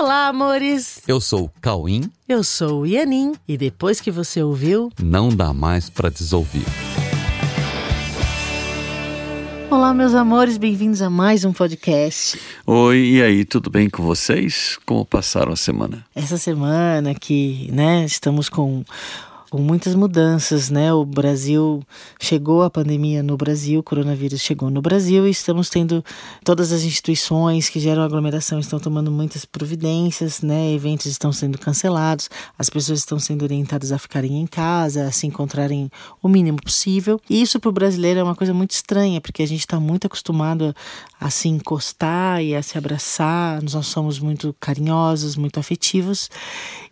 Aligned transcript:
Olá, 0.00 0.28
amores! 0.28 1.02
Eu 1.08 1.20
sou 1.20 1.46
o 1.46 1.50
Cauim. 1.60 2.08
Eu 2.28 2.44
sou 2.44 2.82
o 2.82 2.86
Ianin. 2.86 3.32
E 3.48 3.56
depois 3.56 4.00
que 4.00 4.12
você 4.12 4.40
ouviu, 4.40 4.92
Não 5.02 5.28
dá 5.28 5.52
mais 5.52 5.90
pra 5.90 6.08
desouvir. 6.08 6.64
Olá, 9.68 9.92
meus 9.92 10.14
amores, 10.14 10.56
bem-vindos 10.56 11.02
a 11.02 11.10
mais 11.10 11.44
um 11.44 11.52
podcast. 11.52 12.40
Oi, 12.64 12.96
e 12.96 13.22
aí, 13.22 13.44
tudo 13.44 13.68
bem 13.70 13.90
com 13.90 14.04
vocês? 14.04 14.78
Como 14.86 15.04
passaram 15.04 15.52
a 15.52 15.56
semana? 15.56 16.06
Essa 16.14 16.38
semana 16.38 17.12
que, 17.12 17.68
né, 17.72 18.04
estamos 18.04 18.48
com, 18.48 18.84
com 19.50 19.58
muitas 19.58 19.94
mudanças, 19.94 20.68
né? 20.68 20.92
O 20.92 21.04
Brasil 21.04 21.82
chegou 22.20 22.62
a 22.62 22.70
pandemia 22.70 23.22
no 23.22 23.36
Brasil, 23.36 23.80
o 23.80 23.82
coronavírus 23.82 24.40
chegou 24.40 24.70
no 24.70 24.82
Brasil 24.82 25.26
e 25.26 25.30
estamos 25.30 25.70
tendo 25.70 26.04
todas 26.44 26.70
as 26.70 26.82
instituições 26.82 27.68
que 27.68 27.80
geram 27.80 28.02
aglomeração 28.02 28.60
estão 28.60 28.78
tomando 28.78 29.10
muitas 29.10 29.44
providências, 29.44 30.42
né? 30.42 30.72
Eventos 30.72 31.06
estão 31.06 31.32
sendo 31.32 31.58
cancelados, 31.58 32.28
as 32.58 32.68
pessoas 32.68 32.98
estão 32.98 33.18
sendo 33.18 33.42
orientadas 33.42 33.90
a 33.90 33.98
ficarem 33.98 34.38
em 34.38 34.46
casa, 34.46 35.06
a 35.06 35.12
se 35.12 35.26
encontrarem 35.26 35.90
o 36.22 36.28
mínimo 36.28 36.60
possível. 36.62 37.20
E 37.28 37.40
isso 37.40 37.58
para 37.58 37.70
o 37.70 37.72
brasileiro 37.72 38.20
é 38.20 38.22
uma 38.22 38.34
coisa 38.34 38.52
muito 38.52 38.72
estranha, 38.72 39.20
porque 39.20 39.42
a 39.42 39.48
gente 39.48 39.60
está 39.60 39.80
muito 39.80 40.06
acostumado 40.06 40.74
a, 41.18 41.26
a 41.26 41.30
se 41.30 41.48
encostar 41.48 42.42
e 42.42 42.54
a 42.54 42.62
se 42.62 42.76
abraçar, 42.76 43.62
nós 43.62 43.86
somos 43.86 44.18
muito 44.18 44.54
carinhosos, 44.60 45.36
muito 45.36 45.58
afetivos. 45.58 46.28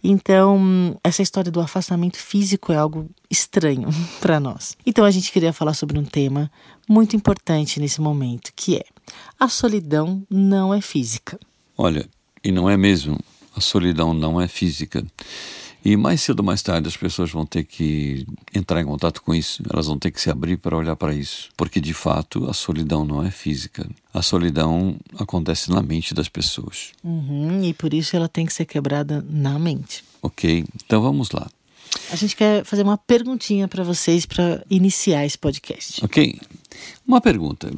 Então, 0.03 0.97
essa 1.05 1.23
história 1.23 1.51
do 1.51 1.61
afastamento 1.61 2.17
físico 2.17 2.46
é 2.69 2.77
algo 2.77 3.11
estranho 3.31 3.89
para 4.21 4.39
nós. 4.39 4.77
Então, 4.85 5.05
a 5.05 5.11
gente 5.11 5.33
queria 5.33 5.53
falar 5.53 5.75
sobre 5.75 5.99
um 5.99 6.05
tema 6.05 6.51
muito 6.89 7.17
importante 7.17 7.81
nesse 7.81 8.01
momento, 8.01 8.53
que 8.55 8.77
é 8.77 8.85
a 9.39 9.49
solidão 9.49 10.25
não 10.31 10.73
é 10.73 10.81
física. 10.81 11.39
Olha, 11.77 12.09
e 12.43 12.53
não 12.53 12.71
é 12.71 12.77
mesmo, 12.77 13.19
a 13.55 13.61
solidão 13.61 14.15
não 14.15 14.41
é 14.41 14.47
física. 14.47 15.05
E 15.85 15.97
mais 15.97 16.21
cedo 16.21 16.41
ou 16.41 16.45
mais 16.45 16.63
tarde 16.63 16.89
as 16.89 16.97
pessoas 16.97 17.31
vão 17.31 17.47
ter 17.47 17.63
que 17.63 18.27
entrar 18.53 18.81
em 18.81 18.85
contato 18.85 19.23
com 19.23 19.33
isso, 19.33 19.63
elas 19.73 19.87
vão 19.87 19.97
ter 19.97 20.11
que 20.11 20.21
se 20.21 20.29
abrir 20.29 20.57
para 20.57 20.77
olhar 20.77 20.97
para 20.97 21.15
isso. 21.15 21.49
Porque 21.57 21.81
de 21.81 21.95
fato 21.95 22.51
a 22.51 22.53
solidão 22.53 23.05
não 23.05 23.23
é 23.23 23.31
física. 23.31 23.89
A 24.13 24.21
solidão 24.21 24.97
acontece 25.17 25.71
na 25.71 25.81
mente 25.81 26.13
das 26.13 26.29
pessoas. 26.29 26.91
Uhum, 27.05 27.63
e 27.63 27.73
por 27.73 27.95
isso 27.95 28.17
ela 28.17 28.29
tem 28.29 28.45
que 28.45 28.53
ser 28.53 28.65
quebrada 28.65 29.25
na 29.31 29.61
mente. 29.61 30.03
Ok? 30.21 30.65
Então 30.85 31.01
vamos 31.01 31.31
lá. 31.31 31.49
A 32.11 32.17
gente 32.17 32.37
quer 32.37 32.65
fazer 32.65 32.83
uma 32.83 32.97
perguntinha 32.97 33.67
para 33.69 33.83
vocês 33.85 34.27
para 34.27 34.65
iniciar 34.71 35.25
esse 35.25 35.39
podcast. 35.39 36.05
Ok? 36.05 36.39
Uma 37.07 37.21
pergunta. 37.21 37.71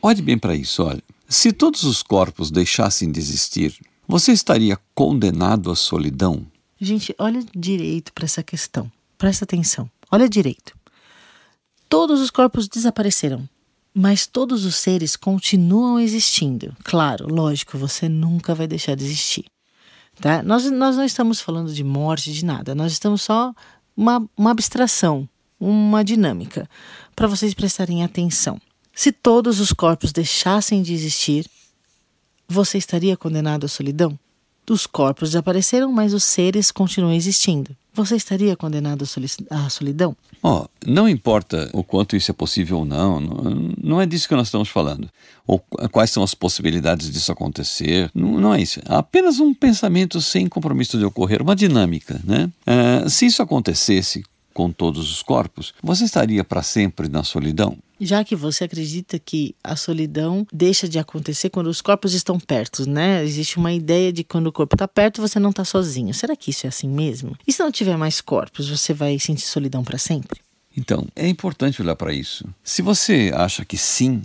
Olhe 0.00 0.22
bem 0.22 0.38
para 0.38 0.54
isso, 0.54 0.82
olha. 0.82 1.02
Se 1.28 1.52
todos 1.52 1.82
os 1.82 2.02
corpos 2.02 2.50
deixassem 2.50 3.10
de 3.10 3.18
existir, 3.18 3.74
você 4.06 4.32
estaria 4.32 4.78
condenado 4.94 5.70
à 5.70 5.74
solidão? 5.74 6.46
Gente, 6.80 7.14
olha 7.18 7.44
direito 7.54 8.12
para 8.12 8.24
essa 8.24 8.42
questão. 8.42 8.90
Presta 9.18 9.44
atenção. 9.44 9.90
Olha 10.10 10.28
direito. 10.28 10.76
Todos 11.88 12.20
os 12.20 12.30
corpos 12.30 12.68
desapareceram, 12.68 13.48
mas 13.94 14.26
todos 14.26 14.64
os 14.64 14.76
seres 14.76 15.16
continuam 15.16 15.98
existindo. 15.98 16.76
Claro, 16.84 17.26
lógico, 17.32 17.78
você 17.78 18.08
nunca 18.08 18.54
vai 18.54 18.66
deixar 18.66 18.94
de 18.94 19.04
existir. 19.04 19.46
Tá? 20.20 20.42
Nós, 20.42 20.70
nós 20.70 20.96
não 20.96 21.04
estamos 21.04 21.40
falando 21.40 21.72
de 21.72 21.84
morte, 21.84 22.32
de 22.32 22.44
nada. 22.44 22.74
Nós 22.74 22.92
estamos 22.92 23.22
só 23.22 23.54
uma, 23.96 24.26
uma 24.36 24.50
abstração, 24.50 25.28
uma 25.60 26.04
dinâmica, 26.04 26.68
para 27.14 27.26
vocês 27.26 27.54
prestarem 27.54 28.02
atenção. 28.04 28.60
Se 28.94 29.12
todos 29.12 29.60
os 29.60 29.72
corpos 29.72 30.12
deixassem 30.12 30.82
de 30.82 30.94
existir, 30.94 31.46
você 32.48 32.78
estaria 32.78 33.16
condenado 33.16 33.64
à 33.64 33.68
solidão? 33.68 34.18
Os 34.68 34.86
corpos 34.86 35.30
desapareceram, 35.30 35.92
mas 35.92 36.12
os 36.12 36.24
seres 36.24 36.70
continuam 36.72 37.12
existindo. 37.12 37.70
Você 37.94 38.16
estaria 38.16 38.54
condenado 38.56 39.02
à 39.04 39.06
soli- 39.06 39.26
à 39.48 39.68
solidão? 39.70 40.14
Ó, 40.42 40.66
não 40.86 41.08
importa 41.08 41.70
o 41.72 41.82
quanto 41.82 42.14
isso 42.14 42.30
é 42.30 42.34
possível 42.34 42.78
ou 42.78 42.84
não, 42.84 43.20
não, 43.82 44.00
é 44.00 44.06
disso 44.06 44.28
que 44.28 44.34
nós 44.34 44.48
estamos 44.48 44.68
falando. 44.68 45.08
Ou 45.46 45.58
qu- 45.60 45.88
quais 45.88 46.10
são 46.10 46.22
as 46.22 46.34
possibilidades 46.34 47.10
disso 47.10 47.32
acontecer, 47.32 48.10
não, 48.14 48.38
não 48.38 48.54
é 48.54 48.60
isso. 48.60 48.80
É 48.80 48.94
apenas 48.96 49.40
um 49.40 49.54
pensamento 49.54 50.20
sem 50.20 50.46
compromisso 50.46 50.98
de 50.98 51.04
ocorrer, 51.04 51.40
uma 51.40 51.56
dinâmica, 51.56 52.20
né? 52.24 52.50
Ah, 52.66 53.08
se 53.08 53.24
isso 53.26 53.40
acontecesse 53.42 54.22
com 54.52 54.70
todos 54.70 55.10
os 55.10 55.22
corpos, 55.22 55.72
você 55.82 56.04
estaria 56.04 56.44
para 56.44 56.62
sempre 56.62 57.08
na 57.08 57.22
solidão? 57.24 57.76
Já 58.00 58.24
que 58.24 58.36
você 58.36 58.64
acredita 58.64 59.18
que 59.18 59.54
a 59.62 59.76
solidão 59.76 60.46
deixa 60.52 60.88
de 60.88 60.98
acontecer 60.98 61.50
quando 61.50 61.68
os 61.68 61.80
corpos 61.80 62.12
estão 62.12 62.38
perto, 62.38 62.88
né? 62.88 63.24
Existe 63.24 63.56
uma 63.56 63.72
ideia 63.72 64.12
de 64.12 64.22
quando 64.22 64.48
o 64.48 64.52
corpo 64.52 64.74
está 64.74 64.86
perto, 64.86 65.20
você 65.20 65.38
não 65.38 65.50
está 65.50 65.64
sozinho. 65.64 66.12
Será 66.12 66.36
que 66.36 66.50
isso 66.50 66.66
é 66.66 66.68
assim 66.68 66.88
mesmo? 66.88 67.36
E 67.46 67.52
se 67.52 67.60
não 67.60 67.72
tiver 67.72 67.96
mais 67.96 68.20
corpos, 68.20 68.68
você 68.68 68.92
vai 68.92 69.18
sentir 69.18 69.46
solidão 69.46 69.82
para 69.82 69.98
sempre? 69.98 70.40
Então, 70.76 71.06
é 71.16 71.26
importante 71.26 71.80
olhar 71.80 71.96
para 71.96 72.12
isso. 72.12 72.46
Se 72.62 72.82
você 72.82 73.32
acha 73.34 73.64
que 73.64 73.78
sim, 73.78 74.22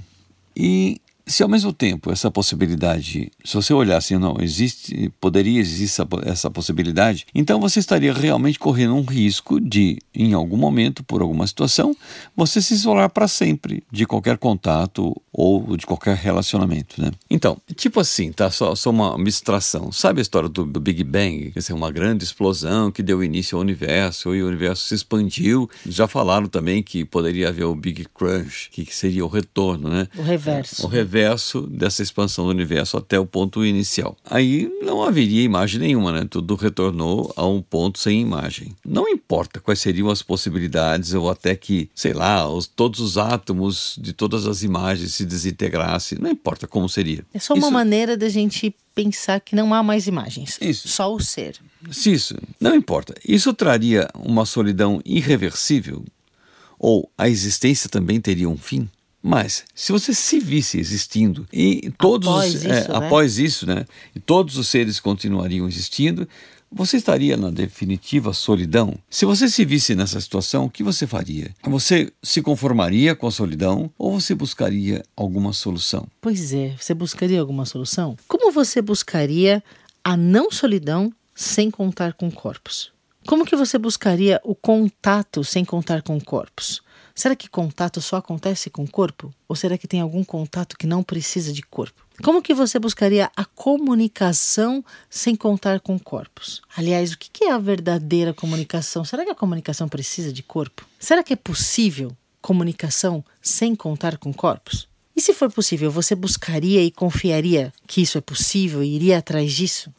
e 0.56 1.00
se 1.32 1.44
ao 1.44 1.50
mesmo 1.50 1.74
tempo 1.74 2.12
essa 2.12 2.30
possibilidade, 2.30 3.32
se 3.44 3.54
você 3.56 3.74
olhar 3.74 3.98
assim, 3.98 4.18
não, 4.18 4.38
existe, 4.40 5.12
poderia 5.20 5.60
existir 5.60 5.86
essa, 5.86 6.08
essa 6.26 6.52
possibilidade, 6.52 7.26
então 7.34 7.60
você 7.60 7.80
estaria 7.80 8.14
realmente 8.14 8.60
correndo 8.60 8.96
um 8.96 9.04
risco 9.04 9.60
de, 9.60 9.98
em 10.14 10.34
algum 10.34 10.58
momento, 10.58 11.04
por 11.04 11.22
alguma 11.22 11.48
situação, 11.48 11.96
você 12.36 12.62
se 12.62 12.74
isolar 12.74 13.10
para 13.10 13.28
sempre 13.28 13.84
de 13.92 14.06
qualquer 14.06 14.38
contato 14.38 15.16
ou 15.32 15.78
de 15.78 15.86
qualquer 15.86 16.16
relacionamento, 16.16 17.02
né? 17.02 17.12
Então, 17.30 17.58
tipo 17.76 18.00
assim, 18.00 18.32
tá? 18.32 18.52
Só, 18.52 18.76
só 18.76 18.90
uma 18.90 19.16
abstração. 19.16 19.92
Sabe 19.92 20.20
a 20.20 20.22
história 20.22 20.50
do, 20.50 20.66
do 20.66 20.80
Big 20.80 21.04
Bang? 21.04 21.54
Essa 21.56 21.72
é 21.72 21.76
uma 21.76 21.92
grande 21.92 22.24
explosão 22.24 22.92
que 22.92 23.02
deu 23.02 23.24
início 23.24 23.56
ao 23.56 23.62
universo 23.62 24.36
e 24.36 24.44
o 24.44 24.48
universo 24.48 24.86
se 24.86 24.96
expandiu. 24.96 25.70
Já 25.88 26.08
falaram 26.08 26.48
também 26.48 26.84
que 26.84 27.06
poderia 27.06 27.50
haver 27.50 27.64
o 27.64 27.76
Big 27.76 28.06
Crunch, 28.14 28.70
que 28.72 28.86
seria 28.94 29.26
o 29.26 29.30
retorno, 29.30 29.90
né? 29.90 30.08
O 30.18 30.22
reverso. 30.22 30.86
O 30.86 30.90
reverso 30.90 31.21
dessa 31.70 32.02
expansão 32.04 32.46
do 32.46 32.52
universo 32.52 32.98
até 32.98 33.20
o 33.20 33.26
ponto 33.26 33.66
inicial. 33.66 34.16
Aí 34.26 34.70
não 34.84 35.04
haveria 35.04 35.42
imagem 35.44 35.80
nenhuma, 35.80 36.12
né? 36.12 36.28
Tudo 36.30 36.56
retornou 36.56 37.34
a 37.36 37.46
um 37.46 37.62
ponto 37.62 38.00
sem 38.00 38.22
imagem. 38.22 38.76
Não 38.86 39.08
importa 39.08 39.60
quais 39.60 39.80
seriam 39.80 40.10
as 40.10 40.22
possibilidades 40.22 41.14
ou 41.14 41.30
até 41.30 41.56
que, 41.56 41.90
sei 41.96 42.14
lá, 42.14 42.48
os, 42.50 42.68
todos 42.68 43.00
os 43.00 43.18
átomos 43.18 43.96
de 44.00 44.14
todas 44.14 44.46
as 44.48 44.64
imagens 44.64 45.14
se 45.14 45.26
desintegrassem, 45.26 46.18
não 46.20 46.30
importa 46.30 46.68
como 46.68 46.88
seria. 46.90 47.26
É 47.34 47.40
só 47.40 47.54
uma 47.54 47.60
Isso- 47.68 47.72
maneira 47.72 48.18
da 48.18 48.30
gente 48.30 48.74
pensar 48.94 49.40
que 49.40 49.56
não 49.56 49.74
há 49.74 49.82
mais 49.82 50.08
imagens. 50.08 50.58
Isso. 50.62 50.88
Só 50.88 51.14
o 51.14 51.20
ser. 51.20 51.56
Se 51.92 52.12
isso, 52.12 52.36
não 52.60 52.76
importa. 52.76 53.16
Isso 53.28 53.54
traria 53.54 54.08
uma 54.16 54.46
solidão 54.46 55.02
irreversível? 55.06 56.04
Ou 56.78 57.10
a 57.18 57.30
existência 57.30 57.90
também 57.90 58.20
teria 58.20 58.50
um 58.50 58.58
fim? 58.58 58.90
Mas, 59.22 59.64
se 59.76 59.92
você 59.92 60.14
se 60.14 60.40
visse 60.40 60.80
existindo 60.80 61.48
e 61.54 61.92
todos 61.98 62.28
Após 62.28 62.56
os, 62.56 62.66
é, 62.66 62.80
isso, 62.80 62.90
né? 62.90 62.98
após 62.98 63.38
isso, 63.38 63.66
né, 63.68 63.86
e 64.16 64.20
todos 64.20 64.58
os 64.58 64.68
seres 64.68 65.00
continuariam 65.00 65.68
existindo, 65.68 66.28
você 66.72 66.96
estaria 66.96 67.36
na 67.36 67.50
definitiva 67.52 68.32
solidão? 68.32 68.98
Se 69.10 69.26
você 69.26 69.50
se 69.50 69.66
visse 69.66 69.94
nessa 69.94 70.22
situação, 70.22 70.66
o 70.66 70.70
que 70.70 70.84
você 70.84 71.06
faria? 71.06 71.52
Você 71.64 72.14
se 72.24 72.42
conformaria 72.42 73.14
com 73.14 73.28
a 73.28 73.32
solidão 73.32 73.92
ou 73.98 74.20
você 74.20 74.34
buscaria 74.34 75.04
alguma 75.16 75.52
solução? 75.52 76.08
Pois 76.22 76.54
é, 76.54 76.74
você 76.80 76.94
buscaria 76.94 77.42
alguma 77.42 77.66
solução? 77.66 78.16
Como 78.26 78.52
você 78.54 78.82
buscaria 78.82 79.62
a 80.02 80.16
não 80.16 80.50
solidão 80.50 81.14
sem 81.36 81.70
contar 81.70 82.14
com 82.14 82.32
corpos? 82.32 82.92
Como 83.28 83.46
que 83.46 83.56
você 83.56 83.78
buscaria 83.78 84.40
o 84.44 84.56
contato 84.56 85.44
sem 85.44 85.66
contar 85.66 86.02
com 86.02 86.20
corpos? 86.22 86.82
Será 87.14 87.36
que 87.36 87.50
contato 87.50 88.02
só 88.02 88.18
acontece 88.18 88.70
com 88.70 88.84
o 88.84 88.90
corpo? 88.90 89.34
Ou 89.48 89.56
será 89.56 89.78
que 89.78 89.88
tem 89.88 90.02
algum 90.02 90.24
contato 90.24 90.78
que 90.78 90.88
não 90.88 91.04
precisa 91.04 91.52
de 91.52 91.62
corpo? 91.62 92.06
Como 92.24 92.42
que 92.42 92.54
você 92.54 92.78
buscaria 92.78 93.32
a 93.36 93.46
comunicação 93.46 94.84
sem 95.10 95.36
contar 95.36 95.80
com 95.80 95.98
corpos? 95.98 96.62
Aliás, 96.76 97.14
o 97.14 97.18
que 97.18 97.46
é 97.46 97.52
a 97.52 97.58
verdadeira 97.58 98.34
comunicação? 98.34 99.04
Será 99.04 99.26
que 99.26 99.32
a 99.32 99.36
comunicação 99.36 99.90
precisa 99.90 100.32
de 100.32 100.44
corpo? 100.44 100.86
Será 101.00 101.24
que 101.24 101.34
é 101.34 101.36
possível 101.36 102.16
comunicação 102.42 103.24
sem 103.42 103.76
contar 103.76 104.18
com 104.18 104.34
corpos? 104.34 104.88
E 105.16 105.22
se 105.22 105.34
for 105.34 105.52
possível, 105.52 105.92
você 105.92 106.16
buscaria 106.16 106.84
e 106.84 106.92
confiaria 106.92 107.74
que 107.88 108.02
isso 108.02 108.18
é 108.18 108.22
possível 108.22 108.84
e 108.84 108.96
iria 108.96 109.18
atrás 109.18 109.52
disso? 109.52 109.94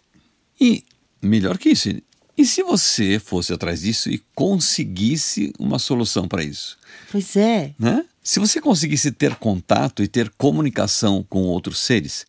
E 0.60 0.84
melhor 1.20 1.58
que 1.58 1.70
isso, 1.70 1.90
e 2.36 2.46
se 2.46 2.62
você 2.62 3.18
fosse 3.18 3.52
atrás 3.52 3.82
disso 3.82 4.10
e 4.10 4.22
conseguisse 4.34 5.52
uma 5.58 5.78
solução 5.78 6.26
para 6.26 6.42
isso? 6.42 6.78
Pois 7.10 7.36
é. 7.36 7.74
Né? 7.78 8.04
Se 8.22 8.40
você 8.40 8.60
conseguisse 8.60 9.10
ter 9.10 9.34
contato 9.36 10.02
e 10.02 10.08
ter 10.08 10.30
comunicação 10.38 11.24
com 11.28 11.42
outros 11.42 11.78
seres, 11.80 12.26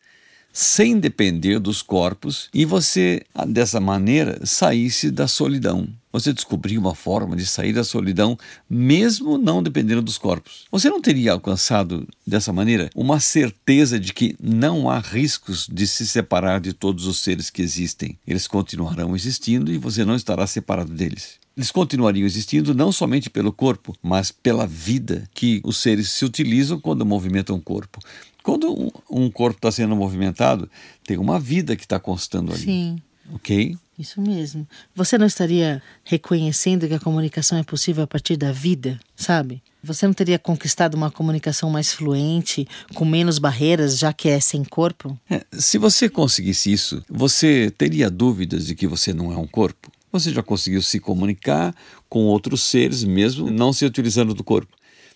sem 0.52 1.00
depender 1.00 1.60
dos 1.60 1.82
corpos, 1.82 2.50
e 2.54 2.66
você, 2.66 3.24
dessa 3.48 3.80
maneira, 3.80 4.40
saísse 4.46 5.10
da 5.10 5.28
solidão. 5.28 5.88
Você 6.14 6.32
descobriu 6.32 6.80
uma 6.80 6.94
forma 6.94 7.36
de 7.36 7.44
sair 7.46 7.74
da 7.74 7.84
solidão, 7.84 8.38
mesmo 8.70 9.36
não 9.40 9.64
dependendo 9.64 10.04
dos 10.04 10.20
corpos. 10.20 10.66
Você 10.72 10.88
não 10.88 11.02
teria 11.02 11.32
alcançado 11.32 12.08
dessa 12.26 12.54
maneira 12.54 12.92
uma 12.96 13.20
certeza 13.20 14.00
de 14.00 14.14
que 14.14 14.36
não 14.40 14.90
há 14.90 15.00
riscos 15.00 15.68
de 15.68 15.88
se 15.88 16.08
separar 16.08 16.62
de 16.62 16.72
todos 16.72 17.08
os 17.08 17.18
seres 17.20 17.50
que 17.50 17.64
existem. 17.64 18.16
Eles 18.28 18.46
continuarão 18.46 19.16
existindo 19.16 19.74
e 19.74 19.78
você 19.80 20.06
não 20.06 20.16
estará 20.16 20.46
separado 20.46 20.94
deles. 20.94 21.42
Eles 21.58 21.72
continuariam 21.72 22.26
existindo 22.26 22.74
não 22.74 22.92
somente 22.92 23.30
pelo 23.30 23.52
corpo, 23.52 23.96
mas 24.02 24.32
pela 24.32 24.68
vida 24.68 25.28
que 25.34 25.62
os 25.64 25.78
seres 25.78 26.10
se 26.12 26.26
utilizam 26.26 26.80
quando 26.80 27.06
movimentam 27.06 27.56
o 27.56 27.62
corpo. 27.62 28.00
Quando 28.44 28.72
um, 28.72 28.92
um 29.10 29.32
corpo 29.32 29.58
está 29.58 29.72
sendo 29.72 29.96
movimentado, 29.96 30.70
tem 31.04 31.18
uma 31.18 31.40
vida 31.40 31.76
que 31.76 31.84
está 31.84 32.00
constando 32.00 32.52
ali. 32.52 32.64
Sim. 32.64 32.98
Ok? 33.34 33.78
Isso 33.98 34.20
mesmo. 34.20 34.68
Você 34.96 35.18
não 35.18 35.28
estaria 35.28 35.82
reconhecendo 36.04 36.88
que 36.88 36.94
a 36.94 37.00
comunicação 37.00 37.58
é 37.58 37.64
possível 37.64 38.04
a 38.04 38.08
partir 38.08 38.36
da 38.36 38.52
vida, 38.52 39.00
sabe? 39.16 39.62
Você 39.84 40.08
não 40.08 40.14
teria 40.14 40.40
conquistado 40.40 40.96
uma 40.96 41.12
comunicação 41.12 41.70
mais 41.70 41.94
fluente, 41.94 42.68
com 42.96 43.06
menos 43.06 43.38
barreiras, 43.38 44.00
já 44.00 44.12
que 44.14 44.30
é 44.30 44.40
sem 44.40 44.64
corpo? 44.64 45.20
É, 45.30 45.46
se 45.52 45.78
você 45.78 46.10
conseguisse 46.10 46.72
isso, 46.72 47.04
você 47.10 47.72
teria 47.78 48.10
dúvidas 48.10 48.66
de 48.66 48.76
que 48.76 48.88
você 48.88 49.14
não 49.14 49.32
é 49.32 49.38
um 49.38 49.48
corpo? 49.48 49.92
Você 50.12 50.32
já 50.32 50.42
conseguiu 50.42 50.82
se 50.82 51.00
comunicar 51.00 51.76
com 52.08 52.26
outros 52.26 52.64
seres, 52.64 53.04
mesmo 53.04 53.50
não 53.50 53.74
se 53.74 53.84
utilizando 53.86 54.34
do 54.34 54.44
corpo. 54.44 54.76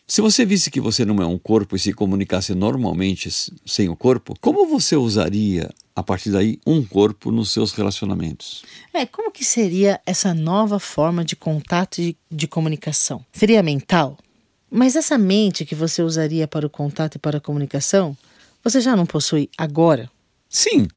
Se 0.10 0.22
você 0.22 0.46
visse 0.46 0.72
que 0.72 0.80
você 0.80 1.04
não 1.04 1.22
é 1.22 1.26
um 1.26 1.38
corpo 1.38 1.76
e 1.76 1.80
se 1.80 1.92
comunicasse 1.92 2.56
normalmente 2.56 3.30
sem 3.66 3.90
o 3.90 3.96
corpo, 3.96 4.36
como 4.40 4.66
você 4.66 4.96
usaria 4.96 5.70
a 5.94 6.02
partir 6.02 6.32
daí 6.32 6.62
um 6.66 6.82
corpo 6.82 7.30
nos 7.30 7.52
seus 7.52 7.74
relacionamentos? 7.74 8.64
É, 8.94 9.06
como 9.06 9.30
que 9.30 9.44
seria 9.44 10.00
essa 10.06 10.34
nova 10.34 10.80
forma 10.80 11.26
de 11.26 11.36
contato 11.36 12.00
e 12.00 12.14
de, 12.14 12.18
de 12.32 12.48
comunicação? 12.48 13.26
Seria 13.34 13.62
mental? 13.62 14.18
Mas 14.72 14.96
essa 14.96 15.18
mente 15.18 15.66
que 15.66 15.76
você 15.76 16.02
usaria 16.02 16.48
para 16.48 16.66
o 16.66 16.70
contato 16.70 17.16
e 17.16 17.20
para 17.20 17.40
a 17.40 17.42
comunicação, 17.42 18.16
você 18.64 18.80
já 18.80 18.96
não 18.96 19.06
possui 19.06 19.50
agora? 19.58 20.10
Sim. 20.50 20.88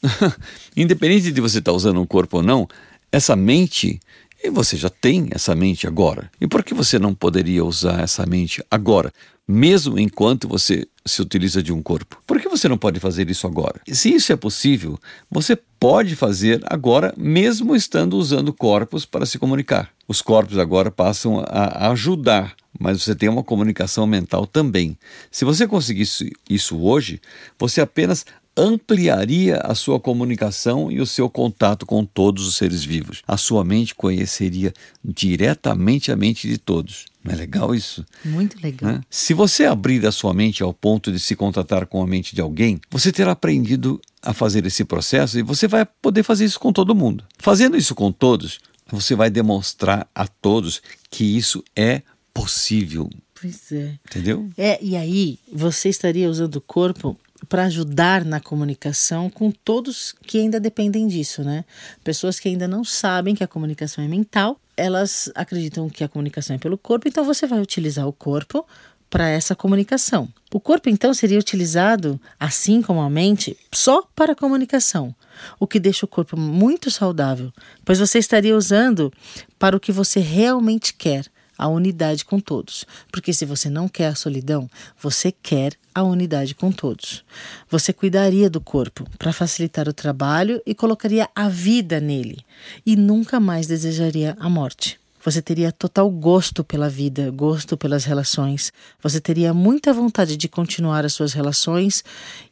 Independente 0.76 1.32
de 1.32 1.40
você 1.40 1.58
estar 1.58 1.72
usando 1.72 2.00
um 2.00 2.06
corpo 2.06 2.36
ou 2.36 2.42
não, 2.42 2.68
essa 3.10 3.34
mente 3.34 3.98
e 4.42 4.50
você 4.50 4.76
já 4.76 4.88
tem 4.88 5.28
essa 5.32 5.54
mente 5.54 5.86
agora. 5.86 6.30
E 6.40 6.46
por 6.46 6.64
que 6.64 6.74
você 6.74 6.98
não 6.98 7.14
poderia 7.14 7.64
usar 7.64 8.00
essa 8.00 8.24
mente 8.26 8.64
agora, 8.70 9.12
mesmo 9.46 9.98
enquanto 9.98 10.48
você 10.48 10.86
se 11.04 11.20
utiliza 11.20 11.62
de 11.62 11.72
um 11.72 11.82
corpo? 11.82 12.22
Por 12.26 12.40
que 12.40 12.48
você 12.48 12.68
não 12.68 12.78
pode 12.78 13.00
fazer 13.00 13.28
isso 13.30 13.46
agora? 13.46 13.80
E 13.86 13.94
se 13.94 14.14
isso 14.14 14.32
é 14.32 14.36
possível, 14.36 14.98
você 15.30 15.56
pode 15.78 16.16
fazer 16.16 16.62
agora, 16.66 17.12
mesmo 17.16 17.74
estando 17.74 18.16
usando 18.16 18.52
corpos 18.52 19.04
para 19.04 19.26
se 19.26 19.38
comunicar. 19.38 19.90
Os 20.06 20.22
corpos 20.22 20.58
agora 20.58 20.90
passam 20.90 21.44
a 21.46 21.90
ajudar 21.90 22.54
mas 22.78 23.02
você 23.02 23.14
tem 23.14 23.28
uma 23.28 23.42
comunicação 23.42 24.06
mental 24.06 24.46
também. 24.46 24.96
Se 25.30 25.44
você 25.44 25.66
conseguisse 25.66 26.32
isso 26.48 26.80
hoje, 26.80 27.20
você 27.58 27.80
apenas 27.80 28.24
ampliaria 28.56 29.56
a 29.58 29.74
sua 29.74 29.98
comunicação 29.98 30.90
e 30.90 31.00
o 31.00 31.06
seu 31.06 31.30
contato 31.30 31.86
com 31.86 32.04
todos 32.04 32.46
os 32.46 32.56
seres 32.56 32.84
vivos. 32.84 33.22
A 33.26 33.36
sua 33.36 33.64
mente 33.64 33.94
conheceria 33.94 34.72
diretamente 35.04 36.10
a 36.10 36.16
mente 36.16 36.48
de 36.48 36.58
todos. 36.58 37.06
Não 37.22 37.32
é 37.32 37.36
legal 37.36 37.74
isso? 37.74 38.04
Muito 38.24 38.60
legal. 38.62 38.92
Né? 38.92 39.00
Se 39.10 39.34
você 39.34 39.64
abrir 39.64 40.06
a 40.06 40.12
sua 40.12 40.32
mente 40.32 40.62
ao 40.62 40.72
ponto 40.72 41.12
de 41.12 41.18
se 41.18 41.36
contatar 41.36 41.86
com 41.86 42.02
a 42.02 42.06
mente 42.06 42.34
de 42.34 42.40
alguém, 42.40 42.80
você 42.90 43.12
terá 43.12 43.32
aprendido 43.32 44.00
a 44.22 44.32
fazer 44.32 44.64
esse 44.66 44.84
processo 44.84 45.38
e 45.38 45.42
você 45.42 45.68
vai 45.68 45.84
poder 45.84 46.22
fazer 46.22 46.44
isso 46.44 46.58
com 46.58 46.72
todo 46.72 46.94
mundo. 46.94 47.24
Fazendo 47.38 47.76
isso 47.76 47.94
com 47.94 48.10
todos, 48.10 48.58
você 48.90 49.14
vai 49.14 49.30
demonstrar 49.30 50.08
a 50.14 50.26
todos 50.26 50.82
que 51.10 51.24
isso 51.24 51.62
é 51.76 52.02
possível. 52.32 53.08
Pois 53.40 53.72
é. 53.72 53.98
Entendeu? 54.06 54.50
É, 54.56 54.78
e 54.82 54.96
aí 54.96 55.38
você 55.50 55.88
estaria 55.88 56.28
usando 56.28 56.56
o 56.56 56.60
corpo 56.60 57.16
para 57.50 57.64
ajudar 57.64 58.24
na 58.24 58.38
comunicação 58.38 59.28
com 59.28 59.50
todos 59.50 60.14
que 60.22 60.38
ainda 60.38 60.60
dependem 60.60 61.08
disso, 61.08 61.42
né? 61.42 61.64
Pessoas 62.04 62.38
que 62.38 62.48
ainda 62.48 62.68
não 62.68 62.84
sabem 62.84 63.34
que 63.34 63.42
a 63.42 63.48
comunicação 63.48 64.04
é 64.04 64.06
mental, 64.06 64.58
elas 64.76 65.30
acreditam 65.34 65.90
que 65.90 66.04
a 66.04 66.08
comunicação 66.08 66.54
é 66.54 66.60
pelo 66.60 66.78
corpo, 66.78 67.08
então 67.08 67.24
você 67.24 67.48
vai 67.48 67.60
utilizar 67.60 68.06
o 68.06 68.12
corpo 68.12 68.64
para 69.10 69.28
essa 69.28 69.56
comunicação. 69.56 70.28
O 70.54 70.60
corpo 70.60 70.88
então 70.88 71.12
seria 71.12 71.40
utilizado, 71.40 72.20
assim 72.38 72.80
como 72.80 73.00
a 73.00 73.10
mente, 73.10 73.58
só 73.72 74.08
para 74.14 74.32
a 74.32 74.36
comunicação, 74.36 75.12
o 75.58 75.66
que 75.66 75.80
deixa 75.80 76.06
o 76.06 76.08
corpo 76.08 76.38
muito 76.38 76.88
saudável, 76.88 77.52
pois 77.84 77.98
você 77.98 78.20
estaria 78.20 78.56
usando 78.56 79.12
para 79.58 79.76
o 79.76 79.80
que 79.80 79.90
você 79.90 80.20
realmente 80.20 80.94
quer 80.94 81.26
a 81.60 81.68
unidade 81.68 82.24
com 82.24 82.40
todos. 82.40 82.86
Porque 83.12 83.34
se 83.34 83.44
você 83.44 83.68
não 83.68 83.86
quer 83.86 84.06
a 84.06 84.14
solidão, 84.14 84.68
você 84.98 85.30
quer 85.30 85.74
a 85.94 86.02
unidade 86.02 86.54
com 86.54 86.72
todos. 86.72 87.22
Você 87.68 87.92
cuidaria 87.92 88.48
do 88.48 88.62
corpo 88.62 89.06
para 89.18 89.30
facilitar 89.30 89.86
o 89.86 89.92
trabalho 89.92 90.62
e 90.64 90.74
colocaria 90.74 91.28
a 91.34 91.50
vida 91.50 92.00
nele, 92.00 92.38
e 92.86 92.96
nunca 92.96 93.38
mais 93.38 93.66
desejaria 93.66 94.34
a 94.40 94.48
morte. 94.48 94.98
Você 95.22 95.42
teria 95.42 95.70
total 95.70 96.10
gosto 96.10 96.64
pela 96.64 96.88
vida, 96.88 97.30
gosto 97.30 97.76
pelas 97.76 98.04
relações. 98.04 98.72
Você 99.02 99.20
teria 99.20 99.52
muita 99.52 99.92
vontade 99.92 100.34
de 100.34 100.48
continuar 100.48 101.04
as 101.04 101.12
suas 101.12 101.34
relações 101.34 102.02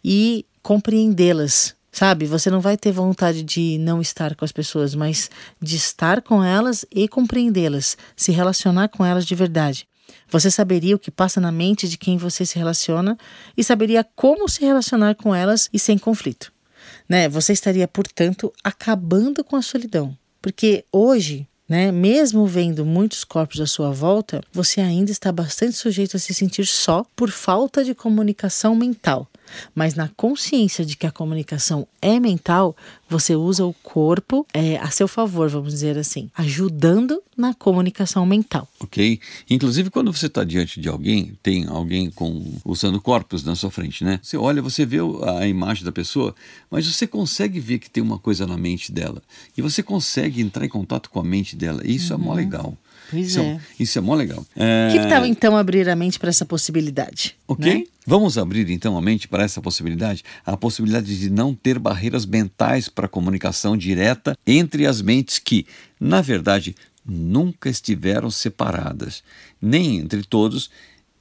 e 0.05 0.45
compreendê-las 0.63 1.78
Sabe, 1.91 2.27
você 2.27 2.51
não 2.51 2.61
vai 2.61 2.77
ter 2.77 2.93
vontade 2.93 3.43
de 3.43 3.79
não 3.79 4.01
estar 4.01 4.35
com 4.35 4.45
as 4.45 4.53
pessoas, 4.53 4.95
mas 4.95 5.31
de 5.61 5.77
estar 5.77 6.23
com 6.23 6.45
elas 6.45 6.85
e 6.91 7.09
compreendê-las, 7.09 7.97
se 8.15 8.31
relacionar 8.31 8.89
com 8.89 9.05
elas 9.05 9.27
de 9.27 9.35
verdade. 9.35 9.89
Você 10.31 10.51
saberia 10.51 10.95
o 10.95 10.99
que 10.99 11.11
passa 11.11 11.41
na 11.41 11.51
mente 11.51 11.89
de 11.89 11.97
quem 11.97 12.19
você 12.19 12.45
se 12.45 12.59
relaciona 12.59 13.17
e 13.57 13.65
saberia 13.65 14.07
como 14.15 14.49
se 14.49 14.65
relacionar 14.65 15.15
com 15.15 15.35
elas 15.35 15.69
e 15.73 15.79
sem 15.79 15.99
conflito. 15.99 16.53
Né? 17.09 17.29
Você 17.29 17.53
estaria, 17.53 17.89
portanto, 17.89 18.53
acabando 18.63 19.43
com 19.43 19.57
a 19.57 19.63
solidão. 19.63 20.17
Porque 20.41 20.85
hoje, 20.93 21.49
né, 21.69 21.91
mesmo 21.91 22.47
vendo 22.47 22.85
muitos 22.85 23.25
corpos 23.25 23.61
à 23.61 23.67
sua 23.67 23.91
volta, 23.91 24.41
você 24.53 24.81
ainda 24.81 25.11
está 25.11 25.33
bastante 25.33 25.73
sujeito 25.73 26.17
a 26.17 26.21
se 26.21 26.35
sentir 26.35 26.67
só 26.67 27.05
por 27.17 27.31
falta 27.31 27.85
de 27.85 27.95
comunicação 27.95 28.75
mental. 28.75 29.29
Mas 29.75 29.95
na 29.95 30.09
consciência 30.09 30.85
de 30.85 30.97
que 30.97 31.07
a 31.07 31.11
comunicação 31.11 31.87
é 32.01 32.19
mental, 32.21 32.77
você 33.09 33.35
usa 33.35 33.65
o 33.65 33.73
corpo 33.73 34.47
é, 34.53 34.77
a 34.79 34.91
seu 34.91 35.09
favor, 35.09 35.49
vamos 35.49 35.73
dizer 35.73 35.97
assim, 35.99 36.31
ajudando 36.35 37.23
na 37.37 37.55
comunicação 37.55 38.27
mental. 38.27 38.69
Ok. 38.81 39.21
Inclusive, 39.49 39.91
quando 39.91 40.13
você 40.13 40.27
está 40.27 40.43
diante 40.43 40.81
de 40.81 40.89
alguém, 40.89 41.39
tem 41.43 41.67
alguém 41.67 42.11
com 42.11 42.45
usando 42.65 43.01
corpos 43.01 43.45
na 43.45 43.55
sua 43.55 43.71
frente, 43.71 44.03
né? 44.03 44.19
Você 44.23 44.37
olha, 44.37 44.61
você 44.61 44.85
vê 44.85 44.99
a 45.39 45.47
imagem 45.47 45.85
da 45.85 45.93
pessoa, 45.93 46.35
mas 46.71 46.87
você 46.87 47.07
consegue 47.07 47.61
ver 47.61 47.79
que 47.79 47.89
tem 47.89 48.03
uma 48.03 48.19
coisa 48.19 48.47
na 48.47 48.57
mente 48.57 48.91
dela. 48.91 49.23
E 49.57 49.63
você 49.63 49.83
consegue 49.83 50.41
entrar 50.41 50.65
em 50.65 50.69
contato 50.69 51.11
com 51.11 51.21
a 51.21 51.25
mente 51.25 51.55
dela. 51.55 51.81
E 51.85 51.95
isso 51.95 52.13
uhum. 52.13 52.21
é 52.21 52.25
mó 52.25 52.35
legal. 52.35 52.77
Pois 53.11 53.29
isso 53.29 53.41
é. 53.41 53.45
é. 53.45 53.61
Isso 53.79 53.99
é 53.99 54.03
mó 54.03 54.15
legal. 54.15 54.45
É... 54.57 54.89
Que 54.93 55.09
tal 55.09 55.25
então 55.25 55.57
abrir 55.57 55.89
a 55.89 55.97
mente 55.97 56.19
para 56.19 56.29
essa 56.29 56.45
possibilidade? 56.45 57.37
Ok. 57.47 57.75
Né? 57.75 57.85
Vamos 58.07 58.39
abrir 58.39 58.71
então 58.71 58.97
a 58.97 59.03
mente 59.03 59.29
para 59.29 59.43
essa 59.43 59.61
possibilidade? 59.61 60.25
A 60.45 60.57
possibilidade 60.57 61.19
de 61.19 61.29
não 61.29 61.55
ter 61.55 61.79
barreiras 61.79 62.25
mentais 62.25 62.89
para 62.89 63.07
a 63.07 63.09
comunicação 63.09 63.77
direta 63.77 64.37
entre 64.47 64.87
as 64.87 65.03
mentes 65.03 65.39
que, 65.39 65.67
na 66.01 66.23
verdade, 66.23 66.75
nunca 67.05 67.69
estiveram 67.69 68.31
separadas, 68.31 69.23
nem 69.61 69.99
entre 69.99 70.23
todos, 70.25 70.71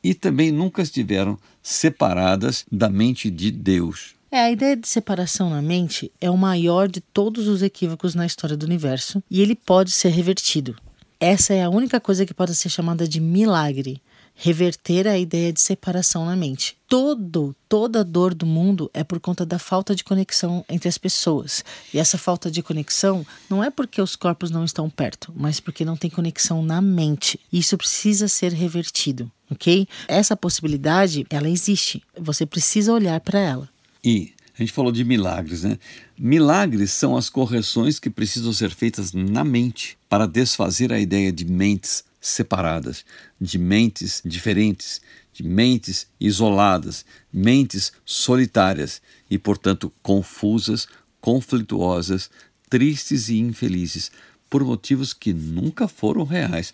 e 0.04 0.14
também 0.14 0.52
nunca 0.52 0.82
estiveram 0.82 1.38
separadas 1.62 2.66
da 2.72 2.90
mente 2.90 3.30
de 3.30 3.52
Deus. 3.52 4.16
É, 4.30 4.42
a 4.42 4.52
ideia 4.52 4.76
de 4.76 4.88
separação 4.88 5.50
na 5.50 5.62
mente 5.62 6.12
é 6.20 6.30
o 6.30 6.38
maior 6.38 6.90
de 6.90 7.00
todos 7.00 7.48
os 7.48 7.62
equívocos 7.62 8.14
na 8.14 8.26
história 8.26 8.58
do 8.58 8.66
universo 8.66 9.24
e 9.32 9.42
ele 9.42 9.56
pode 9.56 9.92
ser 9.92 10.10
revertido. 10.10 10.76
Essa 11.20 11.54
é 11.54 11.64
a 11.64 11.70
única 11.70 12.00
coisa 12.00 12.26
que 12.26 12.34
pode 12.34 12.56
ser 12.56 12.70
chamada 12.70 13.08
de 13.08 13.20
milagre 13.20 14.02
reverter 14.38 15.08
a 15.08 15.18
ideia 15.18 15.52
de 15.52 15.60
separação 15.60 16.24
na 16.24 16.36
mente. 16.36 16.78
Todo, 16.88 17.56
toda 17.68 18.04
dor 18.04 18.36
do 18.36 18.46
mundo 18.46 18.90
é 18.94 19.04
por 19.04 19.20
conta 19.20 19.44
da 19.44 19.58
falta 19.58 19.96
de 19.96 20.04
conexão 20.04 20.64
entre 20.70 20.88
as 20.88 20.98
pessoas. 20.98 21.66
E 21.92 21.98
essa 21.98 22.18
falta 22.18 22.50
de 22.52 22.62
conexão 22.62 23.26
não 23.50 23.64
é 23.64 23.72
porque 23.72 24.00
os 24.00 24.16
corpos 24.16 24.52
não 24.52 24.64
estão 24.64 24.90
perto, 24.90 25.34
mas 25.36 25.60
porque 25.60 25.84
não 25.84 25.98
tem 25.98 26.10
conexão 26.10 26.62
na 26.62 26.80
mente. 26.80 27.40
Isso 27.52 27.76
precisa 27.78 28.28
ser 28.28 28.54
revertido, 28.54 29.30
ok? 29.50 29.88
Essa 30.08 30.38
possibilidade, 30.38 31.26
ela 31.32 31.50
existe. 31.50 32.04
Você 32.16 32.46
precisa 32.46 32.94
olhar 32.94 33.20
para 33.20 33.40
ela. 33.40 33.68
E 34.04 34.34
a 34.58 34.62
gente 34.62 34.72
falou 34.72 34.92
de 34.92 35.04
milagres, 35.04 35.64
né? 35.64 35.80
Milagres 36.20 36.94
são 36.94 37.16
as 37.16 37.30
correções 37.30 38.00
que 38.00 38.10
precisam 38.10 38.52
ser 38.52 38.72
feitas 38.72 39.14
na 39.14 39.44
mente 39.44 39.96
para 40.10 40.26
desfazer 40.26 40.92
a 40.92 41.00
ideia 41.00 41.32
de 41.32 41.46
mentes 41.46 42.04
separadas, 42.20 43.06
de 43.40 43.60
mentes 43.60 44.24
diferentes, 44.26 45.00
de 45.32 45.44
mentes 45.44 46.08
isoladas, 46.20 47.06
mentes 47.32 47.92
solitárias 48.04 49.00
e, 49.30 49.38
portanto, 49.38 49.94
confusas, 50.02 50.88
conflituosas, 51.22 52.32
tristes 52.68 53.30
e 53.30 53.38
infelizes, 53.38 54.12
por 54.50 54.64
motivos 54.64 55.14
que 55.14 55.32
nunca 55.32 55.88
foram 55.88 56.24
reais. 56.24 56.74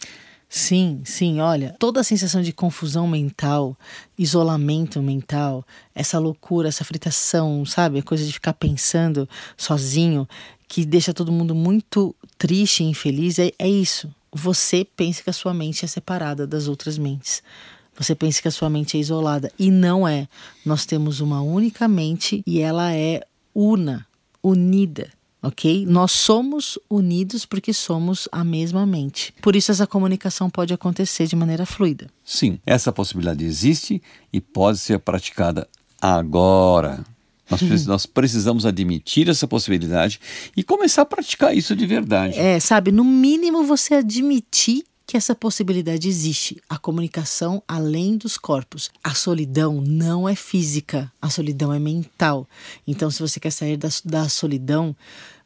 Sim, 0.55 1.01
sim, 1.03 1.39
olha, 1.39 1.75
toda 1.79 1.99
a 1.99 2.03
sensação 2.03 2.39
de 2.39 2.53
confusão 2.53 3.07
mental, 3.07 3.75
isolamento 4.15 5.01
mental, 5.01 5.65
essa 5.95 6.19
loucura, 6.19 6.67
essa 6.67 6.83
fritação, 6.83 7.65
sabe? 7.65 7.97
A 7.97 8.03
coisa 8.03 8.23
de 8.23 8.31
ficar 8.31 8.53
pensando 8.53 9.27
sozinho, 9.57 10.29
que 10.67 10.85
deixa 10.85 11.11
todo 11.11 11.31
mundo 11.31 11.55
muito 11.55 12.15
triste 12.37 12.83
e 12.83 12.85
infeliz, 12.85 13.39
é, 13.39 13.51
é 13.57 13.67
isso. 13.67 14.13
Você 14.31 14.85
pensa 14.95 15.23
que 15.23 15.29
a 15.31 15.33
sua 15.33 15.55
mente 15.55 15.85
é 15.85 15.87
separada 15.87 16.45
das 16.45 16.67
outras 16.67 16.99
mentes. 16.99 17.41
Você 17.97 18.13
pensa 18.13 18.39
que 18.39 18.47
a 18.47 18.51
sua 18.51 18.69
mente 18.69 18.95
é 18.95 18.99
isolada. 18.99 19.51
E 19.57 19.71
não 19.71 20.07
é. 20.07 20.27
Nós 20.63 20.85
temos 20.85 21.19
uma 21.19 21.41
única 21.41 21.87
mente 21.87 22.43
e 22.45 22.59
ela 22.59 22.93
é 22.93 23.21
una, 23.55 24.05
unida 24.43 25.09
ok? 25.43 25.85
Nós 25.85 26.13
somos 26.13 26.79
unidos 26.89 27.45
porque 27.45 27.73
somos 27.73 28.29
a 28.31 28.43
mesma 28.43 28.85
mente. 28.85 29.33
Por 29.41 29.55
isso, 29.55 29.71
essa 29.71 29.85
comunicação 29.85 30.49
pode 30.49 30.73
acontecer 30.73 31.27
de 31.27 31.35
maneira 31.35 31.65
fluida. 31.65 32.07
Sim, 32.23 32.57
essa 32.65 32.91
possibilidade 32.93 33.43
existe 33.43 34.01
e 34.31 34.39
pode 34.39 34.79
ser 34.79 34.99
praticada 34.99 35.67
agora. 36.01 37.03
Nós, 37.51 37.61
nós, 37.85 38.05
precisamos 38.05 38.65
admitir 38.65 39.29
essa 39.29 39.45
possibilidade 39.45 40.19
e 40.55 40.63
começar 40.63 41.01
a 41.01 41.05
praticar 41.05 41.55
isso 41.55 41.75
de 41.75 41.85
verdade. 41.85 42.39
É, 42.39 42.59
sabe, 42.59 42.91
no 42.91 43.03
mínimo 43.03 43.63
você 43.65 43.95
admitir 43.95 44.85
que 45.05 45.17
essa 45.17 45.35
possibilidade 45.35 46.07
existe, 46.07 46.61
a 46.67 46.77
comunicação 46.77 47.61
além 47.67 48.17
dos 48.17 48.37
corpos. 48.37 48.89
A 49.03 49.13
solidão 49.13 49.81
não 49.81 50.27
é 50.27 50.35
física, 50.35 51.11
a 51.21 51.29
solidão 51.29 51.73
é 51.73 51.79
mental. 51.79 52.47
Então, 52.87 53.11
se 53.11 53.19
você 53.19 53.39
quer 53.39 53.51
sair 53.51 53.77
da, 53.77 53.89
da 54.05 54.29
solidão, 54.29 54.95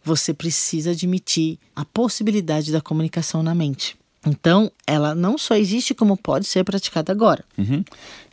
você 0.07 0.33
precisa 0.33 0.91
admitir 0.91 1.59
a 1.75 1.83
possibilidade 1.83 2.71
da 2.71 2.79
comunicação 2.79 3.43
na 3.43 3.53
mente. 3.53 3.97
Então, 4.25 4.71
ela 4.85 5.13
não 5.13 5.37
só 5.37 5.55
existe, 5.55 5.93
como 5.93 6.17
pode 6.17 6.47
ser 6.47 6.63
praticada 6.63 7.11
agora. 7.11 7.43
Uhum. 7.57 7.83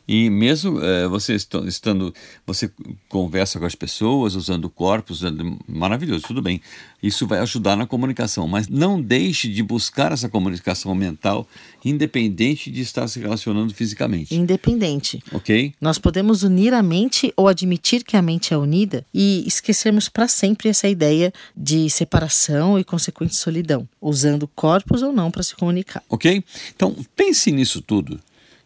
E 0.07 0.29
mesmo 0.29 0.81
é, 0.83 1.09
você 1.09 1.35
estando, 1.35 2.15
você 2.47 2.71
conversa 3.09 3.59
com 3.59 3.65
as 3.65 3.75
pessoas 3.75 4.35
usando 4.35 4.69
corpos, 4.69 5.23
maravilhoso, 5.67 6.25
tudo 6.27 6.43
bem. 6.43 6.61
Isso 7.03 7.27
vai 7.27 7.39
ajudar 7.41 7.77
na 7.77 7.87
comunicação, 7.87 8.47
mas 8.47 8.69
não 8.69 9.01
deixe 9.01 9.49
de 9.49 9.63
buscar 9.63 10.13
essa 10.13 10.29
comunicação 10.29 10.95
mental, 10.95 11.47
independente 11.85 12.71
de 12.71 12.83
estar 12.83 13.09
se 13.09 13.19
relacionando 13.19 13.75
fisicamente. 13.75 14.35
Independente. 14.35 15.23
Ok? 15.33 15.73
Nós 15.81 15.99
podemos 15.99 16.43
unir 16.43 16.75
a 16.75 16.83
mente 16.83 17.33
ou 17.37 17.49
admitir 17.49 18.05
que 18.05 18.17
a 18.17 18.23
mente 18.23 18.53
é 18.53 18.59
unida 18.59 19.05
e 19.13 19.45
esquecermos 19.47 20.09
para 20.09 20.29
sempre 20.29 20.69
essa 20.69 20.89
ideia 20.89 21.33
de 21.57 21.89
separação 21.89 22.79
e 22.79 22.85
consequente 22.85 23.37
solidão, 23.37 23.89
usando 24.01 24.47
corpos 24.49 25.03
ou 25.03 25.13
não 25.13 25.31
para 25.31 25.43
se 25.43 25.55
comunicar. 25.57 26.03
Ok? 26.09 26.43
Então 26.75 26.95
pense 27.17 27.51
nisso 27.51 27.81
tudo 27.81 28.21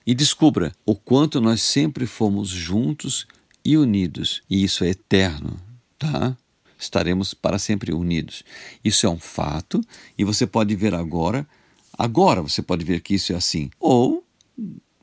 e 0.09 0.15
descubra 0.15 0.75
o 0.87 0.95
quanto 0.95 1.39
nós 1.39 1.61
sempre 1.61 2.07
fomos 2.07 2.49
juntos 2.49 3.27
e 3.63 3.77
unidos, 3.77 4.41
e 4.49 4.65
isso 4.65 4.83
é 4.83 4.89
eterno, 4.89 5.61
tá? 5.99 6.35
Estaremos 6.79 7.35
para 7.35 7.59
sempre 7.59 7.93
unidos. 7.93 8.43
Isso 8.83 9.07
é 9.07 9.11
um 9.11 9.19
fato 9.19 9.83
e 10.17 10.25
você 10.25 10.47
pode 10.47 10.75
ver 10.75 10.95
agora, 10.95 11.47
agora 11.93 12.41
você 12.41 12.63
pode 12.63 12.87
ver 12.87 13.03
que 13.03 13.17
isso 13.17 13.35
é 13.35 13.37
assim. 13.37 13.69
Ou 13.79 14.25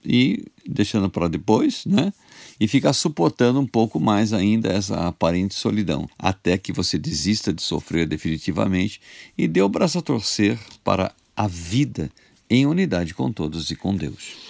e 0.04 0.44
deixando 0.68 1.08
para 1.08 1.28
depois, 1.28 1.86
né? 1.86 2.12
E 2.60 2.68
ficar 2.68 2.94
suportando 2.94 3.60
um 3.60 3.68
pouco 3.68 4.00
mais 4.00 4.34
ainda 4.34 4.70
essa 4.70 5.08
aparente 5.08 5.54
solidão, 5.54 6.10
até 6.18 6.58
que 6.58 6.74
você 6.74 6.98
desista 6.98 7.54
de 7.54 7.62
sofrer 7.62 8.08
definitivamente 8.08 9.00
e 9.38 9.48
dê 9.48 9.62
o 9.62 9.70
braço 9.70 10.00
a 10.00 10.02
torcer 10.02 10.58
para 10.84 11.14
a 11.36 11.48
vida 11.48 12.10
em 12.50 12.66
unidade 12.66 13.14
com 13.14 13.32
todos 13.32 13.70
e 13.70 13.76
com 13.76 13.96
Deus. 13.96 14.45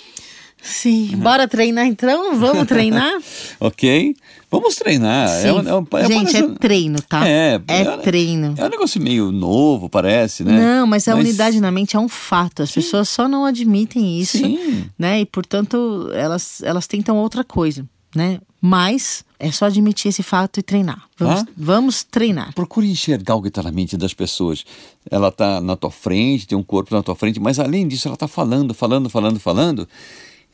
Sim, 0.61 1.11
uhum. 1.13 1.19
bora 1.19 1.47
treinar 1.47 1.85
então? 1.85 2.35
Vamos 2.39 2.67
treinar? 2.67 3.13
ok, 3.59 4.15
vamos 4.49 4.75
treinar. 4.75 5.29
É, 5.43 5.53
um, 5.53 5.59
é, 5.59 6.01
é 6.01 6.07
Gente, 6.07 6.37
é 6.37 6.49
treino, 6.55 6.99
tá? 7.03 7.27
É, 7.27 7.61
é, 7.67 7.81
é 7.81 7.97
treino. 7.97 8.55
É 8.57 8.65
um 8.65 8.69
negócio 8.69 8.99
meio 8.99 9.31
novo, 9.31 9.87
parece, 9.87 10.43
né? 10.43 10.57
Não, 10.57 10.87
mas 10.87 11.07
a 11.07 11.15
mas... 11.15 11.23
unidade 11.23 11.61
na 11.61 11.69
mente 11.71 11.95
é 11.95 11.99
um 11.99 12.09
fato. 12.09 12.63
As 12.63 12.71
Sim. 12.71 12.81
pessoas 12.81 13.09
só 13.09 13.27
não 13.27 13.45
admitem 13.45 14.19
isso, 14.19 14.39
Sim. 14.39 14.89
né? 14.97 15.21
E 15.21 15.25
portanto 15.25 16.09
elas, 16.13 16.63
elas 16.63 16.87
tentam 16.87 17.17
outra 17.17 17.43
coisa, 17.43 17.85
né? 18.15 18.39
Mas 18.59 19.23
é 19.39 19.51
só 19.51 19.65
admitir 19.65 20.09
esse 20.09 20.23
fato 20.23 20.59
e 20.59 20.63
treinar. 20.63 21.03
Vamos, 21.17 21.41
ah? 21.41 21.45
vamos 21.55 22.03
treinar. 22.03 22.53
Procure 22.55 22.89
enxergar 22.89 23.35
o 23.35 23.41
que 23.41 23.49
está 23.49 23.61
na 23.61 23.71
mente 23.71 23.95
das 23.95 24.13
pessoas. 24.13 24.65
Ela 25.11 25.27
está 25.27 25.61
na 25.61 25.75
tua 25.75 25.91
frente, 25.91 26.47
tem 26.47 26.57
um 26.57 26.63
corpo 26.63 26.95
na 26.95 27.03
tua 27.03 27.15
frente, 27.15 27.39
mas 27.39 27.59
além 27.59 27.87
disso, 27.87 28.07
ela 28.07 28.15
está 28.15 28.27
falando, 28.27 28.73
falando, 28.73 29.09
falando, 29.09 29.39
falando. 29.39 29.87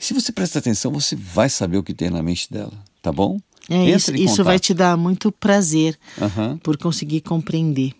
Se 0.01 0.15
você 0.15 0.31
prestar 0.31 0.59
atenção, 0.59 0.91
você 0.91 1.15
vai 1.15 1.47
saber 1.47 1.77
o 1.77 1.83
que 1.83 1.93
tem 1.93 2.09
na 2.09 2.23
mente 2.23 2.51
dela, 2.51 2.73
tá 3.03 3.11
bom? 3.11 3.39
É, 3.69 3.91
isso, 3.91 4.13
isso 4.15 4.43
vai 4.43 4.59
te 4.59 4.73
dar 4.73 4.97
muito 4.97 5.31
prazer 5.31 5.97
uhum. 6.19 6.57
por 6.57 6.75
conseguir 6.75 7.21
compreender. 7.21 7.93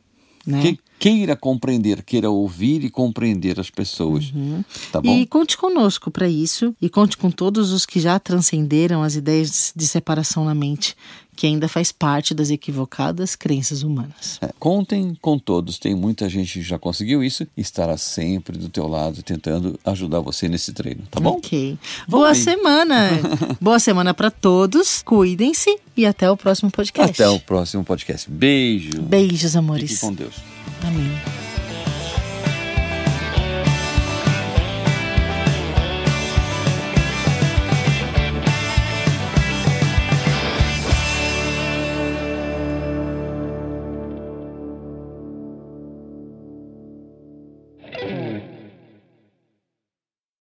Né? 0.43 0.62
Que, 0.63 0.79
queira 0.98 1.36
compreender, 1.36 2.01
queira 2.01 2.27
ouvir 2.29 2.84
e 2.84 2.89
compreender 2.89 3.60
as 3.60 3.70
pessoas. 3.70 4.31
Uhum. 4.34 4.63
Tá 4.91 5.00
bom? 5.00 5.15
E 5.15 5.27
conte 5.27 5.55
conosco 5.55 6.10
para 6.10 6.27
isso 6.27 6.75
e 6.81 6.89
conte 6.89 7.15
com 7.15 7.29
todos 7.29 7.72
os 7.72 7.86
que 7.86 8.00
já 8.00 8.17
transcenderam 8.20 9.03
as 9.03 9.13
ideias 9.13 9.72
de 9.75 9.88
separação 9.88 10.43
na 10.43 10.55
mente, 10.55 10.96
que 11.41 11.48
ainda 11.48 11.67
faz 11.67 11.91
parte 11.91 12.36
das 12.36 12.51
equivocadas 12.51 13.36
crenças 13.36 13.81
humanas. 13.81 14.38
É, 14.43 14.51
contem 14.60 15.17
com 15.19 15.39
todos, 15.39 15.79
tem 15.79 15.95
muita 15.95 16.29
gente 16.29 16.60
que 16.60 16.62
já 16.62 16.77
conseguiu 16.77 17.24
isso 17.24 17.48
e 17.57 17.62
estará 17.62 17.98
sempre 17.98 18.60
do 18.60 18.69
teu 18.69 18.88
lado 18.88 19.24
tentando 19.24 19.79
ajudar 19.83 20.19
você 20.19 20.48
nesse 20.48 20.71
treino, 20.71 21.01
tá 21.10 21.19
bom? 21.19 21.38
Ok. 21.38 21.79
Boa 22.07 22.29
aí. 22.29 22.36
semana. 22.36 23.10
Boa 23.60 23.79
semana 23.79 24.13
para 24.13 24.29
todos. 24.29 25.01
Cuidem-se 25.01 25.79
e 25.98 26.05
até 26.05 26.29
o 26.29 26.38
próximo 26.38 26.69
podcast. 26.69 27.19
Até 27.19 27.27
o 27.27 27.39
próximo 27.39 27.83
podcast. 27.83 28.29
Beijo. 28.29 29.01
Beijos, 29.01 29.55
amores. 29.55 29.93
Fique 29.93 30.01
com 30.01 30.13
Deus. 30.13 30.36
Amém. 30.83 31.50